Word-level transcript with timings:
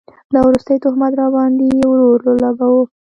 دا 0.33 0.39
وروستی 0.45 0.75
تهمت 0.83 1.13
راباند 1.19 1.57
ې 1.67 1.69
ورور 1.89 2.19
اولګوو 2.29 2.83